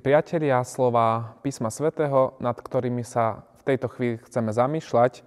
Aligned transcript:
Milí 0.00 0.16
priatelia, 0.16 0.64
slova 0.64 1.36
písma 1.44 1.68
svätého, 1.68 2.32
nad 2.40 2.56
ktorými 2.56 3.04
sa 3.04 3.44
v 3.60 3.62
tejto 3.68 3.92
chvíli 3.92 4.16
chceme 4.24 4.48
zamýšľať, 4.48 5.20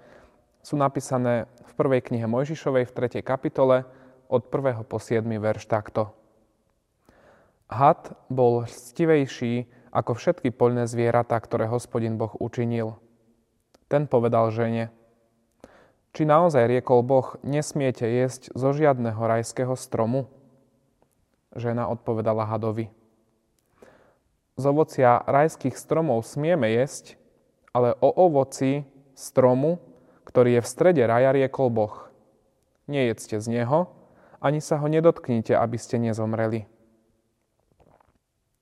sú 0.65 0.81
napísané 0.81 1.45
v 1.69 1.71
prvej 1.77 2.01
knihe 2.09 2.25
Mojžišovej 2.25 2.89
v 2.89 3.21
3. 3.21 3.21
kapitole 3.21 3.85
od 4.33 4.49
1. 4.49 4.81
po 4.89 4.97
7. 4.97 5.29
verš 5.29 5.69
takto. 5.69 6.09
Had 7.69 8.17
bol 8.33 8.65
stivejší 8.65 9.69
ako 9.93 10.17
všetky 10.17 10.49
poľné 10.49 10.89
zvieratá, 10.89 11.37
ktoré 11.37 11.69
hospodin 11.69 12.17
Boh 12.17 12.33
učinil. 12.41 12.97
Ten 13.93 14.09
povedal 14.09 14.49
žene, 14.49 14.89
či 16.17 16.25
naozaj 16.25 16.65
riekol 16.65 17.05
Boh, 17.05 17.37
nesmiete 17.45 18.09
jesť 18.09 18.49
zo 18.57 18.73
žiadneho 18.73 19.21
rajského 19.21 19.77
stromu? 19.77 20.33
Žena 21.53 21.93
odpovedala 21.93 22.49
hadovi, 22.49 22.89
z 24.53 24.63
ovocia 24.69 25.21
rajských 25.25 25.73
stromov 25.73 26.21
smieme 26.25 26.69
jesť, 26.69 27.17
ale 27.73 27.97
o 27.97 28.09
ovoci 28.13 28.85
stromu, 29.17 29.81
ktorý 30.29 30.59
je 30.59 30.61
v 30.61 30.71
strede 30.71 31.03
raja, 31.09 31.33
riekol 31.33 31.73
Boh. 31.73 32.09
Nejedzte 32.85 33.41
z 33.41 33.47
neho, 33.49 33.89
ani 34.43 34.61
sa 34.61 34.77
ho 34.77 34.85
nedotknite, 34.85 35.57
aby 35.57 35.77
ste 35.79 35.97
nezomreli. 35.97 36.69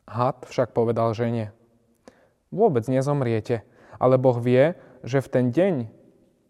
Had 0.08 0.44
však 0.48 0.72
povedal 0.76 1.12
žene, 1.16 1.56
vôbec 2.52 2.88
nezomriete, 2.88 3.64
ale 4.00 4.16
Boh 4.20 4.40
vie, 4.40 4.76
že 5.04 5.24
v 5.24 5.32
ten 5.32 5.46
deň, 5.52 5.76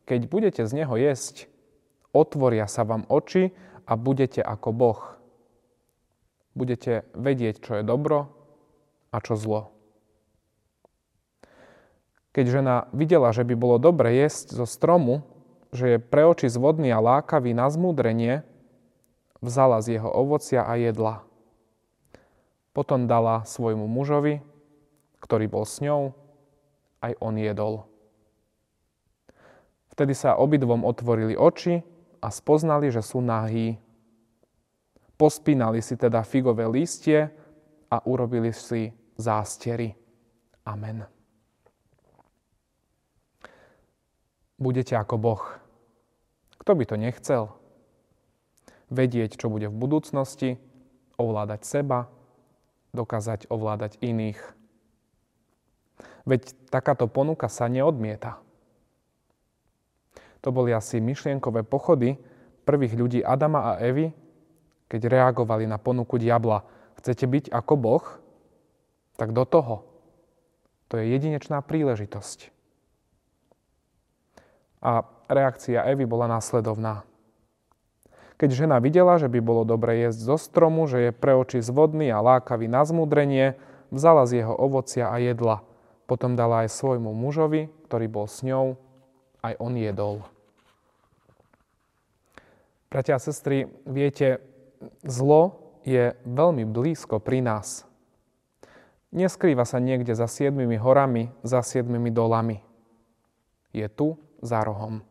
keď 0.06 0.22
budete 0.30 0.62
z 0.66 0.72
neho 0.84 0.94
jesť, 0.98 1.50
otvoria 2.14 2.66
sa 2.70 2.86
vám 2.86 3.08
oči 3.10 3.54
a 3.90 3.98
budete 3.98 4.42
ako 4.42 4.70
Boh. 4.74 5.02
Budete 6.52 7.08
vedieť, 7.16 7.64
čo 7.64 7.80
je 7.80 7.84
dobro 7.88 8.41
a 9.12 9.18
čo 9.20 9.36
zlo. 9.36 9.76
Keď 12.32 12.46
žena 12.48 12.88
videla, 12.96 13.36
že 13.36 13.44
by 13.44 13.54
bolo 13.60 13.76
dobre 13.76 14.16
jesť 14.16 14.56
zo 14.56 14.64
stromu, 14.64 15.28
že 15.76 15.96
je 15.96 15.98
pre 16.00 16.24
oči 16.24 16.48
zvodný 16.48 16.88
a 16.96 17.04
lákavý 17.04 17.52
na 17.52 17.68
zmúdrenie, 17.68 18.48
vzala 19.44 19.84
z 19.84 20.00
jeho 20.00 20.08
ovocia 20.08 20.64
a 20.64 20.80
jedla. 20.80 21.28
Potom 22.72 23.04
dala 23.04 23.44
svojmu 23.44 23.84
mužovi, 23.84 24.40
ktorý 25.20 25.46
bol 25.52 25.68
s 25.68 25.84
ňou, 25.84 26.16
aj 27.04 27.20
on 27.20 27.36
jedol. 27.36 27.76
Vtedy 29.92 30.16
sa 30.16 30.40
obidvom 30.40 30.88
otvorili 30.88 31.36
oči 31.36 31.84
a 32.24 32.32
spoznali, 32.32 32.88
že 32.88 33.04
sú 33.04 33.20
nahí. 33.20 33.76
Pospínali 35.20 35.84
si 35.84 36.00
teda 36.00 36.24
figové 36.24 36.64
lístie 36.64 37.28
a 37.92 38.00
urobili 38.08 38.56
si 38.56 38.96
zástery. 39.22 39.94
Amen. 40.66 41.06
Budete 44.62 44.94
ako 44.94 45.16
Boh. 45.18 45.44
Kto 46.62 46.78
by 46.78 46.84
to 46.86 46.96
nechcel? 46.98 47.44
Vedieť, 48.94 49.40
čo 49.42 49.50
bude 49.50 49.66
v 49.72 49.78
budúcnosti, 49.78 50.62
ovládať 51.18 51.66
seba, 51.66 52.12
dokázať 52.94 53.50
ovládať 53.50 53.98
iných. 54.04 54.38
Veď 56.30 56.54
takáto 56.70 57.10
ponuka 57.10 57.50
sa 57.50 57.66
neodmieta. 57.66 58.38
To 60.46 60.54
boli 60.54 60.74
asi 60.74 61.02
myšlienkové 61.02 61.66
pochody 61.66 62.18
prvých 62.66 62.94
ľudí 62.94 63.20
Adama 63.26 63.74
a 63.74 63.82
Evy, 63.82 64.14
keď 64.86 65.02
reagovali 65.10 65.66
na 65.66 65.82
ponuku 65.82 66.22
diabla. 66.22 66.62
Chcete 67.02 67.26
byť 67.26 67.46
ako 67.50 67.74
Boh? 67.78 68.06
Tak 69.16 69.32
do 69.36 69.44
toho. 69.48 69.88
To 70.92 71.00
je 71.00 71.08
jedinečná 71.08 71.64
príležitosť. 71.64 72.52
A 74.82 75.06
reakcia 75.32 75.88
Evy 75.88 76.04
bola 76.10 76.28
následovná. 76.28 77.08
Keď 78.42 78.66
žena 78.66 78.82
videla, 78.82 79.22
že 79.22 79.30
by 79.30 79.38
bolo 79.38 79.62
dobre 79.62 80.02
jesť 80.02 80.34
zo 80.34 80.38
stromu, 80.42 80.90
že 80.90 81.10
je 81.10 81.12
pre 81.14 81.38
oči 81.38 81.62
zvodný 81.62 82.10
a 82.10 82.26
lákavý 82.26 82.66
na 82.66 82.82
zmudrenie, 82.82 83.54
vzala 83.94 84.26
z 84.26 84.42
jeho 84.42 84.58
ovocia 84.58 85.14
a 85.14 85.22
jedla. 85.22 85.62
Potom 86.10 86.34
dala 86.34 86.66
aj 86.66 86.74
svojmu 86.74 87.14
mužovi, 87.14 87.70
ktorý 87.86 88.10
bol 88.10 88.26
s 88.26 88.42
ňou, 88.42 88.82
aj 89.46 89.54
on 89.62 89.78
jedol. 89.78 90.26
Bratia 92.90 93.16
a 93.16 93.24
sestry, 93.24 93.70
viete, 93.86 94.42
zlo 95.06 95.62
je 95.86 96.12
veľmi 96.26 96.66
blízko 96.66 97.22
pri 97.22 97.46
nás. 97.46 97.86
Neskrýva 99.12 99.68
sa 99.68 99.84
niekde 99.84 100.16
za 100.16 100.24
siedmimi 100.24 100.80
horami, 100.80 101.36
za 101.44 101.60
siedmimi 101.60 102.16
dolami. 102.16 102.64
Je 103.76 103.84
tu 103.92 104.16
za 104.40 104.64
rohom. 104.64 105.04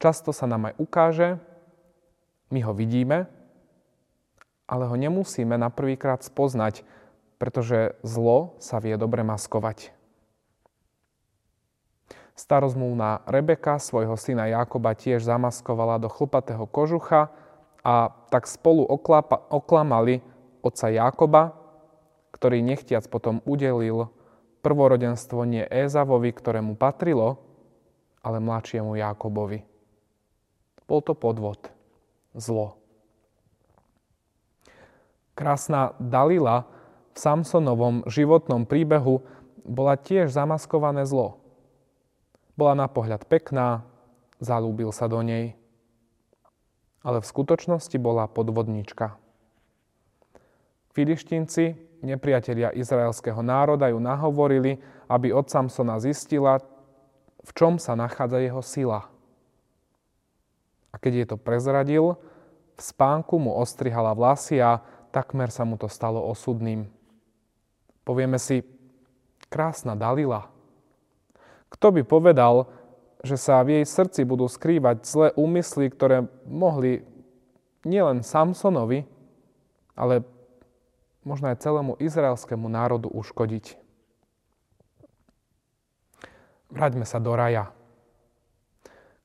Často 0.00 0.32
sa 0.32 0.48
nám 0.48 0.72
aj 0.72 0.74
ukáže, 0.80 1.28
my 2.48 2.64
ho 2.64 2.72
vidíme, 2.72 3.28
ale 4.64 4.88
ho 4.88 4.96
nemusíme 4.96 5.60
na 5.60 5.68
prvýkrát 5.68 6.24
spoznať, 6.24 6.86
pretože 7.36 7.98
zlo 8.00 8.56
sa 8.56 8.80
vie 8.80 8.96
dobre 8.96 9.20
maskovať. 9.20 9.92
Starozmúvna 12.38 13.26
Rebeka 13.26 13.82
svojho 13.82 14.14
syna 14.14 14.46
Jakoba 14.46 14.94
tiež 14.94 15.26
zamaskovala 15.26 15.98
do 15.98 16.06
chlpatého 16.06 16.64
kožucha 16.70 17.34
a 17.82 18.14
tak 18.30 18.46
spolu 18.46 18.86
oklamali 19.50 20.22
otca 20.62 20.86
Jakoba, 20.86 21.57
ktorý 22.32 22.60
nechtiac 22.60 23.06
potom 23.08 23.40
udelil 23.48 24.10
prvorodenstvo 24.60 25.46
nie 25.46 25.64
Ézavovi, 25.64 26.34
ktorému 26.34 26.74
patrilo, 26.76 27.40
ale 28.20 28.42
mladšiemu 28.42 28.98
Jákobovi. 28.98 29.64
Bol 30.88 31.00
to 31.04 31.12
podvod, 31.12 31.70
zlo. 32.34 32.80
Krásna 35.38 35.94
Dalila 36.02 36.66
v 37.14 37.18
Samsonovom 37.18 38.02
životnom 38.10 38.66
príbehu 38.66 39.22
bola 39.62 39.94
tiež 39.94 40.34
zamaskované 40.34 41.06
zlo. 41.06 41.38
Bola 42.58 42.74
na 42.74 42.90
pohľad 42.90 43.22
pekná, 43.30 43.86
zalúbil 44.42 44.90
sa 44.90 45.06
do 45.06 45.22
nej, 45.22 45.54
ale 47.06 47.22
v 47.22 47.30
skutočnosti 47.30 47.94
bola 48.02 48.26
podvodnička. 48.26 49.14
Filištínci 50.98 51.78
nepriatelia 52.02 52.74
izraelského 52.74 53.38
národa 53.38 53.86
ju 53.86 54.02
nahovorili, 54.02 54.82
aby 55.06 55.30
od 55.30 55.46
Samsona 55.46 56.02
zistila, 56.02 56.58
v 57.38 57.50
čom 57.54 57.78
sa 57.78 57.94
nachádza 57.94 58.42
jeho 58.42 58.58
sila. 58.58 59.06
A 60.90 60.98
keď 60.98 61.12
jej 61.14 61.26
to 61.30 61.38
prezradil, 61.38 62.18
v 62.74 62.82
spánku 62.82 63.38
mu 63.38 63.54
ostrihala 63.62 64.10
vlasy 64.10 64.58
a 64.58 64.82
takmer 65.14 65.54
sa 65.54 65.62
mu 65.62 65.78
to 65.78 65.86
stalo 65.86 66.18
osudným. 66.18 66.90
Povieme 68.02 68.42
si, 68.42 68.66
krásna 69.46 69.94
Dalila. 69.94 70.50
Kto 71.70 71.94
by 71.94 72.02
povedal, 72.02 72.66
že 73.22 73.38
sa 73.38 73.62
v 73.62 73.78
jej 73.78 73.84
srdci 73.86 74.26
budú 74.26 74.50
skrývať 74.50 75.06
zlé 75.06 75.28
úmysly, 75.38 75.94
ktoré 75.94 76.26
mohli 76.42 77.06
nielen 77.86 78.26
Samsonovi, 78.26 79.06
ale 79.94 80.26
možno 81.28 81.52
aj 81.52 81.60
celému 81.60 81.92
izraelskému 82.00 82.72
národu 82.72 83.12
uškodiť. 83.12 83.76
Vráťme 86.72 87.04
sa 87.04 87.20
do 87.20 87.36
raja. 87.36 87.68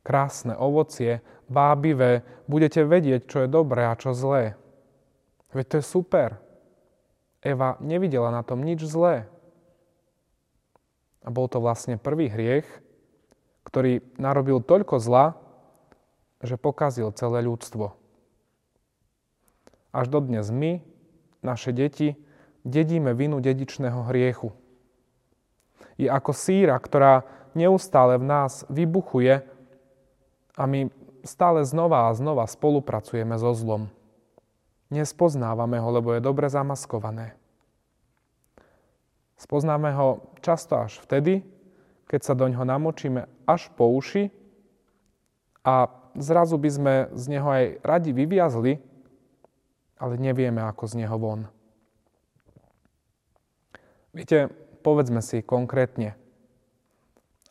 Krásne 0.04 0.60
ovocie, 0.60 1.24
vábivé, 1.48 2.28
budete 2.52 2.84
vedieť, 2.84 3.32
čo 3.32 3.38
je 3.44 3.48
dobré 3.48 3.88
a 3.88 3.96
čo 3.96 4.12
zlé. 4.12 4.60
Veď 5.56 5.66
to 5.68 5.76
je 5.80 5.86
super. 5.88 6.44
Eva 7.40 7.80
nevidela 7.80 8.32
na 8.36 8.44
tom 8.44 8.60
nič 8.60 8.84
zlé. 8.84 9.32
A 11.24 11.32
bol 11.32 11.48
to 11.48 11.64
vlastne 11.64 11.96
prvý 11.96 12.28
hriech, 12.28 12.68
ktorý 13.64 14.04
narobil 14.20 14.60
toľko 14.60 15.00
zla, 15.00 15.40
že 16.44 16.60
pokazil 16.60 17.16
celé 17.16 17.48
ľudstvo. 17.48 17.96
Až 19.96 20.12
dodnes 20.12 20.52
my, 20.52 20.84
naše 21.44 21.76
deti, 21.76 22.16
dedíme 22.64 23.12
vinu 23.14 23.44
dedičného 23.44 24.08
hriechu. 24.10 24.56
Je 26.00 26.10
ako 26.10 26.32
síra, 26.34 26.80
ktorá 26.80 27.28
neustále 27.54 28.18
v 28.18 28.26
nás 28.26 28.66
vybuchuje 28.72 29.46
a 30.58 30.64
my 30.66 30.90
stále 31.24 31.62
znova 31.64 32.10
a 32.10 32.16
znova 32.18 32.50
spolupracujeme 32.50 33.38
so 33.38 33.54
zlom. 33.54 33.88
Nespoznávame 34.90 35.78
ho, 35.82 35.90
lebo 35.90 36.14
je 36.14 36.22
dobre 36.22 36.50
zamaskované. 36.50 37.34
Spoznáme 39.38 39.92
ho 39.98 40.24
často 40.40 40.78
až 40.78 41.02
vtedy, 41.04 41.44
keď 42.06 42.22
sa 42.22 42.34
do 42.38 42.46
ňoho 42.46 42.64
namočíme 42.64 43.26
až 43.50 43.74
po 43.74 43.90
uši 43.90 44.30
a 45.66 45.90
zrazu 46.14 46.62
by 46.62 46.70
sme 46.70 46.94
z 47.18 47.24
neho 47.28 47.50
aj 47.50 47.66
radi 47.82 48.14
vyviazli, 48.14 48.78
ale 49.98 50.18
nevieme, 50.18 50.62
ako 50.64 50.84
z 50.90 50.94
neho 51.06 51.18
von. 51.18 51.48
Viete, 54.14 54.54
povedzme 54.86 55.26
si 55.26 55.42
konkrétne. 55.42 56.14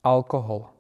Alkohol. 0.03 0.71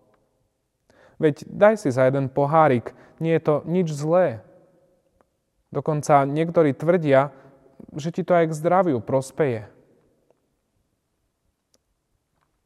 Veď 1.18 1.46
daj 1.46 1.74
si 1.82 1.90
za 1.94 2.06
jeden 2.06 2.30
pohárik, 2.30 2.94
nie 3.22 3.34
je 3.38 3.42
to 3.42 3.54
nič 3.66 3.90
zlé. 3.94 4.42
Dokonca 5.70 6.26
niektorí 6.26 6.74
tvrdia, 6.74 7.30
že 7.94 8.10
ti 8.10 8.22
to 8.22 8.34
aj 8.34 8.50
k 8.50 8.58
zdraviu 8.58 8.98
prospeje. 8.98 9.70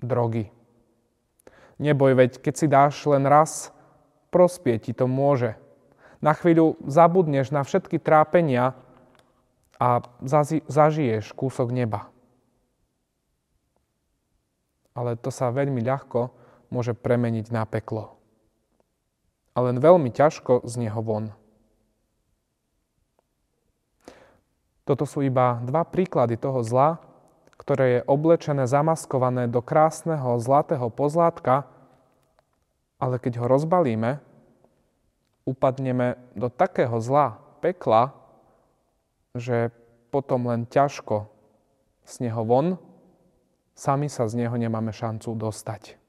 Drogy. 0.00 0.52
Neboj, 1.76 2.16
veď 2.16 2.30
keď 2.40 2.54
si 2.56 2.66
dáš 2.68 2.96
len 3.04 3.28
raz, 3.28 3.72
prospie 4.32 4.80
ti 4.80 4.96
to 4.96 5.04
môže. 5.04 5.56
Na 6.24 6.32
chvíľu 6.32 6.80
zabudneš 6.88 7.52
na 7.52 7.60
všetky 7.60 8.00
trápenia 8.00 8.72
a 9.76 10.00
zažiješ 10.66 11.36
kúsok 11.36 11.72
neba. 11.72 12.08
Ale 14.96 15.20
to 15.20 15.28
sa 15.28 15.52
veľmi 15.52 15.84
ľahko 15.84 16.32
môže 16.72 16.96
premeniť 16.96 17.52
na 17.52 17.68
peklo. 17.68 18.16
A 19.52 19.60
len 19.64 19.80
veľmi 19.80 20.08
ťažko 20.12 20.64
z 20.64 20.74
neho 20.88 21.00
von. 21.04 21.32
Toto 24.86 25.02
sú 25.02 25.20
iba 25.20 25.58
dva 25.66 25.82
príklady 25.82 26.38
toho 26.38 26.62
zla, 26.62 27.02
ktoré 27.58 27.84
je 28.00 28.06
oblečené, 28.06 28.68
zamaskované 28.68 29.50
do 29.50 29.58
krásneho 29.58 30.38
zlatého 30.38 30.86
pozlátka, 30.92 31.66
ale 32.96 33.18
keď 33.18 33.42
ho 33.42 33.46
rozbalíme, 33.50 34.22
upadneme 35.42 36.16
do 36.38 36.46
takého 36.48 36.96
zla, 37.02 37.40
pekla, 37.60 38.14
že 39.36 39.70
potom 40.10 40.48
len 40.48 40.64
ťažko 40.68 41.28
z 42.06 42.14
neho 42.28 42.42
von, 42.46 42.80
sami 43.76 44.08
sa 44.08 44.24
z 44.26 44.46
neho 44.46 44.56
nemáme 44.56 44.90
šancu 44.90 45.36
dostať. 45.36 46.00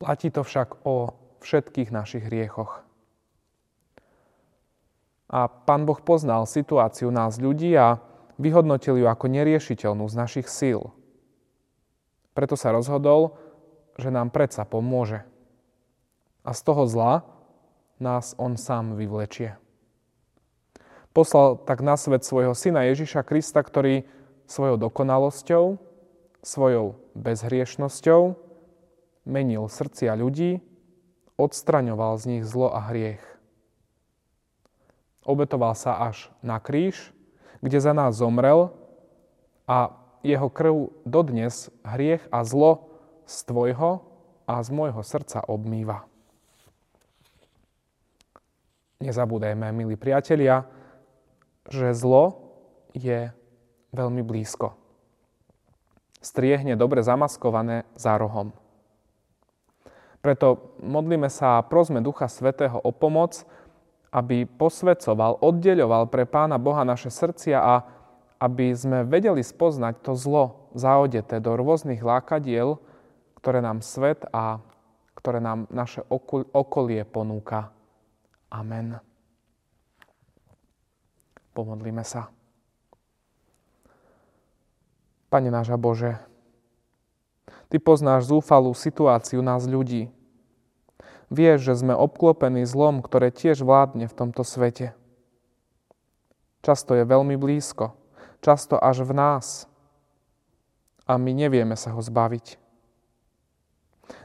Platí 0.00 0.32
to 0.32 0.40
však 0.40 0.82
o 0.88 1.12
všetkých 1.44 1.92
našich 1.92 2.24
hriechoch. 2.24 2.82
A 5.30 5.46
pán 5.46 5.86
Boh 5.86 6.00
poznal 6.02 6.48
situáciu 6.48 7.14
nás 7.14 7.38
ľudí 7.38 7.70
a 7.78 8.02
vyhodnotil 8.40 8.98
ju 8.98 9.06
ako 9.06 9.30
neriešiteľnú 9.30 10.08
z 10.10 10.14
našich 10.18 10.48
síl. 10.50 10.90
Preto 12.34 12.58
sa 12.58 12.74
rozhodol, 12.74 13.38
že 13.94 14.10
nám 14.10 14.34
predsa 14.34 14.66
pomôže. 14.66 15.22
A 16.42 16.56
z 16.56 16.60
toho 16.64 16.88
zla 16.88 17.22
nás 18.00 18.32
on 18.40 18.56
sám 18.56 18.96
vyvlečie. 18.96 19.60
Poslal 21.10 21.58
tak 21.66 21.82
na 21.82 21.98
svet 21.98 22.22
svojho 22.22 22.54
syna 22.54 22.86
Ježiša 22.86 23.26
Krista, 23.26 23.66
ktorý 23.66 24.06
svojou 24.46 24.78
dokonalosťou, 24.78 25.74
svojou 26.42 27.02
bezhriešnosťou 27.18 28.38
menil 29.26 29.66
srdcia 29.66 30.14
ľudí, 30.14 30.62
odstraňoval 31.34 32.14
z 32.18 32.24
nich 32.36 32.44
zlo 32.46 32.70
a 32.70 32.80
hriech. 32.90 33.22
Obetoval 35.26 35.74
sa 35.74 35.98
až 35.98 36.30
na 36.40 36.62
kríž, 36.62 37.12
kde 37.60 37.78
za 37.82 37.92
nás 37.92 38.16
zomrel 38.16 38.72
a 39.68 39.92
jeho 40.22 40.48
krv 40.48 40.94
dodnes 41.04 41.74
hriech 41.84 42.24
a 42.30 42.46
zlo 42.46 42.86
z 43.26 43.36
tvojho 43.50 44.04
a 44.46 44.54
z 44.62 44.68
môjho 44.72 45.02
srdca 45.04 45.44
obmýva. 45.44 46.06
Nezabúdajme, 49.00 49.72
milí 49.72 49.96
priatelia, 49.96 50.68
že 51.70 51.94
zlo 51.94 52.52
je 52.92 53.30
veľmi 53.94 54.22
blízko. 54.26 54.74
Striehne 56.20 56.76
dobre 56.76 57.00
zamaskované 57.00 57.88
za 57.96 58.18
rohom. 58.20 58.52
Preto 60.20 60.76
modlíme 60.84 61.32
sa 61.32 61.56
a 61.56 61.64
prosme 61.64 62.04
Ducha 62.04 62.28
Svetého 62.28 62.76
o 62.76 62.92
pomoc, 62.92 63.40
aby 64.12 64.44
posvedcoval, 64.44 65.40
oddeľoval 65.40 66.12
pre 66.12 66.28
Pána 66.28 66.60
Boha 66.60 66.84
naše 66.84 67.08
srdcia 67.08 67.56
a 67.56 67.74
aby 68.36 68.74
sme 68.76 69.06
vedeli 69.06 69.40
spoznať 69.40 69.94
to 70.04 70.12
zlo 70.18 70.68
zaodeté 70.76 71.40
do 71.40 71.56
rôznych 71.56 72.04
lákadiel, 72.04 72.76
ktoré 73.40 73.64
nám 73.64 73.80
svet 73.80 74.28
a 74.28 74.60
ktoré 75.16 75.40
nám 75.40 75.68
naše 75.72 76.04
okolie 76.52 77.04
ponúka. 77.08 77.72
Amen. 78.52 79.09
Pomodlíme 81.52 82.02
sa. 82.06 82.30
Pane 85.30 85.50
náša 85.50 85.78
Bože, 85.78 86.18
Ty 87.70 87.78
poznáš 87.78 88.26
zúfalú 88.26 88.74
situáciu 88.74 89.46
nás 89.46 89.62
ľudí, 89.62 90.10
Vieš, 91.30 91.70
že 91.70 91.74
sme 91.78 91.94
obklopení 91.94 92.66
zlom, 92.66 93.06
ktoré 93.06 93.30
tiež 93.30 93.62
vládne 93.62 94.10
v 94.10 94.16
tomto 94.18 94.42
svete. 94.42 94.98
Často 96.60 96.98
je 96.98 97.06
veľmi 97.06 97.38
blízko, 97.38 97.94
často 98.42 98.74
až 98.74 99.06
v 99.06 99.14
nás. 99.14 99.70
A 101.06 101.14
my 101.14 101.30
nevieme 101.30 101.78
sa 101.78 101.94
ho 101.94 102.02
zbaviť. 102.02 102.58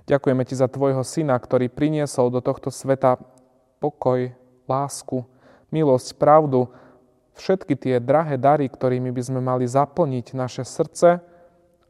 Ďakujeme 0.10 0.44
Ti 0.50 0.58
za 0.58 0.66
Tvojho 0.66 1.06
Syna, 1.06 1.38
ktorý 1.38 1.70
priniesol 1.70 2.34
do 2.34 2.42
tohto 2.42 2.74
sveta 2.74 3.22
pokoj, 3.78 4.34
lásku, 4.66 5.30
milosť, 5.70 6.18
pravdu, 6.18 6.74
všetky 7.36 7.76
tie 7.76 7.96
drahé 8.00 8.40
dary, 8.40 8.72
ktorými 8.72 9.12
by 9.12 9.22
sme 9.22 9.40
mali 9.44 9.68
zaplniť 9.68 10.36
naše 10.36 10.64
srdce 10.64 11.20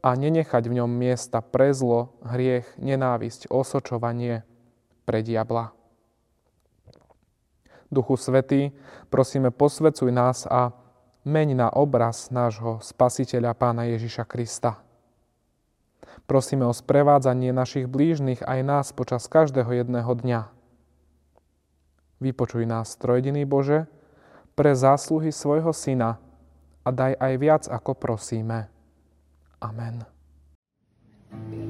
a 0.02 0.08
nenechať 0.14 0.70
v 0.70 0.76
ňom 0.82 0.90
miesta 0.90 1.42
pre 1.42 1.74
zlo, 1.74 2.14
hriech, 2.22 2.66
nenávisť, 2.78 3.50
osočovanie, 3.50 4.46
pre 5.06 5.22
diabla. 5.22 5.74
Duchu 7.90 8.18
Svetý, 8.18 8.74
prosíme, 9.08 9.54
posvecuj 9.54 10.10
nás 10.10 10.42
a 10.50 10.74
meň 11.22 11.58
na 11.58 11.68
obraz 11.70 12.34
nášho 12.34 12.82
Spasiteľa 12.82 13.54
Pána 13.54 13.86
Ježiša 13.90 14.26
Krista. 14.26 14.82
Prosíme 16.26 16.66
o 16.66 16.74
sprevádzanie 16.74 17.54
našich 17.54 17.86
blížnych 17.86 18.42
aj 18.42 18.60
nás 18.66 18.86
počas 18.90 19.30
každého 19.30 19.70
jedného 19.70 20.10
dňa. 20.10 20.40
Vypočuj 22.18 22.66
nás, 22.66 22.98
Trojdiny 22.98 23.46
Bože, 23.46 23.86
pre 24.56 24.72
zásluhy 24.72 25.28
svojho 25.30 25.70
Syna 25.76 26.16
a 26.80 26.88
daj 26.88 27.12
aj 27.20 27.32
viac, 27.36 27.62
ako 27.68 27.92
prosíme. 27.92 28.72
Amen. 29.60 30.02
Amen. 31.30 31.65